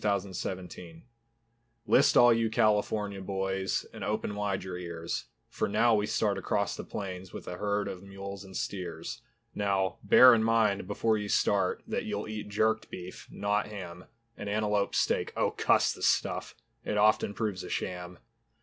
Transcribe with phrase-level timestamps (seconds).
[0.03, 1.01] CALIFORNIA TRAIL
[1.85, 6.75] List all you California boys And open wide your ears, For now we start across
[6.75, 9.21] the plains With a herd of mules and steers.
[9.53, 14.49] Now, bear in mind before you start, That you'll eat jerked beef, not ham, And
[14.49, 16.55] antelope steak, Oh cuss the stuff!
[16.83, 18.17] It often proves a sham.